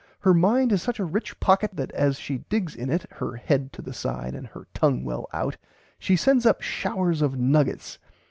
[0.21, 3.71] Her mind is such a rich pocket that as she digs in it (her head
[3.73, 5.57] to the side and her tongue well out)
[5.99, 7.99] she sends up showers of nuggets.